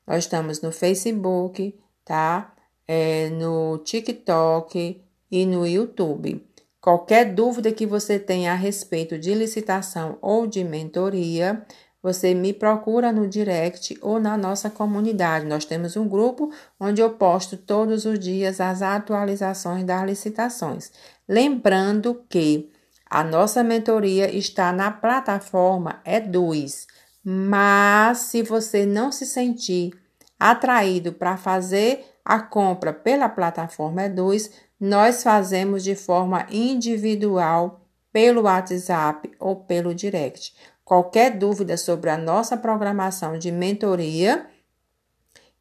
Nós 0.08 0.24
estamos 0.24 0.60
no 0.60 0.72
Facebook, 0.72 1.80
tá? 2.04 2.52
É, 2.88 3.30
no 3.30 3.78
TikTok 3.78 5.00
e 5.30 5.46
no 5.46 5.68
YouTube. 5.68 6.44
Qualquer 6.82 7.32
dúvida 7.32 7.72
que 7.72 7.86
você 7.86 8.18
tenha 8.18 8.54
a 8.54 8.56
respeito 8.56 9.20
de 9.20 9.36
licitação 9.36 10.18
ou 10.20 10.48
de 10.48 10.64
mentoria, 10.64 11.64
você 12.02 12.34
me 12.34 12.54
procura 12.54 13.12
no 13.12 13.28
direct 13.28 13.96
ou 14.02 14.20
na 14.20 14.36
nossa 14.36 14.72
comunidade. 14.72 15.46
Nós 15.46 15.64
temos 15.64 15.96
um 15.96 16.08
grupo 16.08 16.52
onde 16.80 17.04
eu 17.04 17.12
posto 17.12 17.56
todos 17.56 18.04
os 18.04 18.18
dias 18.18 18.60
as 18.60 18.82
atualizações 18.82 19.84
das 19.84 20.04
licitações. 20.04 20.92
Lembrando 21.30 22.24
que 22.28 22.72
a 23.08 23.24
nossa 23.24 23.62
mentoria 23.62 24.34
está 24.36 24.72
na 24.72 24.90
plataforma 24.90 26.02
Eduz, 26.04 26.88
mas 27.24 28.20
se 28.20 28.42
você 28.42 28.86
não 28.86 29.12
se 29.12 29.26
sentir 29.26 29.94
atraído 30.40 31.14
para 31.14 31.38
fazer 31.38 32.06
a 32.26 32.40
compra 32.40 32.92
pela 32.92 33.30
plataforma 33.30 34.06
Eduz, 34.06 34.52
nós 34.80 35.22
fazemos 35.22 35.84
de 35.84 35.96
forma 35.96 36.48
individual 36.50 37.82
pelo 38.12 38.44
WhatsApp 38.44 39.32
ou 39.40 39.56
pelo 39.56 39.94
direct. 39.94 40.56
Qualquer 40.84 41.38
dúvida 41.38 41.78
sobre 41.78 42.10
a 42.10 42.18
nossa 42.18 42.58
programação 42.58 43.38
de 43.38 43.52
mentoria, 43.52 44.46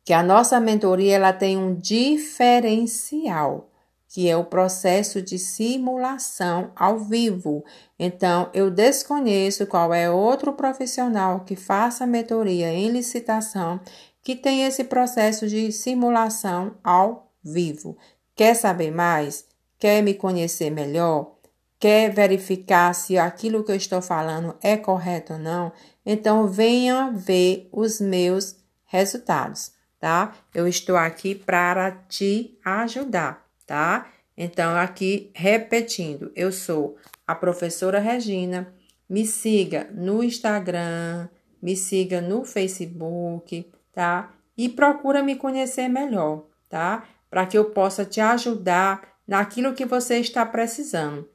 que 0.05 0.13
a 0.13 0.23
nossa 0.23 0.59
mentoria 0.59 1.17
ela 1.17 1.33
tem 1.33 1.57
um 1.57 1.75
diferencial, 1.75 3.70
que 4.11 4.29
é 4.29 4.37
o 4.37 4.45
processo 4.45 5.23
de 5.23 5.39
simulação 5.39 6.73
ao 6.75 6.99
vivo. 6.99 7.65
Então, 7.97 8.51
eu 8.53 8.69
desconheço 8.69 9.69
qual 9.69 9.95
é 9.95 10.11
outro 10.11 10.53
profissional 10.53 11.41
que 11.41 11.55
faça 11.55 12.05
mentoria 12.05 12.73
em 12.73 12.91
licitação 12.91 13.81
que 14.23 14.35
tem 14.35 14.65
esse 14.65 14.85
processo 14.85 15.47
de 15.47 15.71
simulação 15.71 16.75
ao 16.83 17.33
vivo. 17.43 17.97
Quer 18.35 18.55
saber 18.55 18.91
mais? 18.91 19.45
Quer 19.79 20.03
me 20.03 20.15
conhecer 20.15 20.71
melhor? 20.71 21.37
Quer 21.79 22.13
verificar 22.13 22.93
se 22.95 23.17
aquilo 23.17 23.65
que 23.65 23.71
eu 23.71 23.77
estou 23.77 24.03
falando 24.03 24.57
é 24.61 24.77
correto 24.77 25.35
ou 25.35 25.39
não? 25.39 25.73
Então 26.05 26.49
venha 26.49 27.11
ver 27.11 27.69
os 27.73 28.01
meus 28.01 28.57
resultados, 28.85 29.73
tá? 30.01 30.35
Eu 30.53 30.67
estou 30.67 30.97
aqui 30.97 31.35
para 31.35 31.93
te 32.09 32.59
ajudar, 32.65 33.50
tá? 33.71 34.11
Então, 34.37 34.75
aqui 34.75 35.31
repetindo, 35.33 36.33
eu 36.35 36.51
sou 36.51 36.97
a 37.25 37.37
professora 37.37 38.01
Regina. 38.01 38.75
Me 39.09 39.25
siga 39.25 39.89
no 39.95 40.25
Instagram, 40.25 41.29
me 41.63 41.77
siga 41.77 42.21
no 42.21 42.45
Facebook, 42.45 43.71
tá? 43.93 44.33
E 44.59 44.69
procura 44.69 45.23
me 45.23 45.37
conhecer 45.37 45.87
melhor, 45.87 46.47
tá? 46.69 47.05
para 47.31 47.47
que 47.47 47.57
eu 47.57 47.67
possa 47.67 48.05
te 48.05 48.21
ajudar 48.21 49.03
naquilo 49.27 49.73
que 49.73 49.85
você 49.85 50.17
está 50.17 50.45
precisando. 50.45 51.29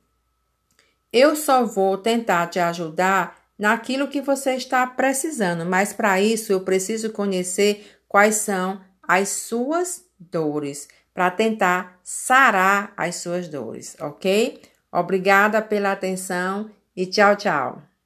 Eu 1.12 1.38
só 1.38 1.66
vou 1.66 1.98
tentar 1.98 2.48
te 2.48 2.60
ajudar 2.60 3.40
naquilo 3.58 4.10
que 4.10 4.20
você 4.20 4.56
está 4.56 4.86
precisando, 4.86 5.66
mas 5.66 5.94
para 5.94 6.20
isso 6.20 6.52
eu 6.52 6.60
preciso 6.60 7.14
conhecer 7.14 7.98
quais 8.10 8.36
são 8.36 8.82
as 9.02 9.30
suas 9.30 10.04
dores, 10.20 10.90
para 11.16 11.32
tentar 11.32 11.98
sarar 12.04 12.94
as 12.98 13.16
suas 13.16 13.48
dores, 13.48 13.96
ok? 14.02 14.62
Obrigada 14.92 15.62
pela 15.62 15.94
atenção 15.94 16.70
e 16.94 17.06
tchau, 17.06 17.38
tchau. 17.38 17.95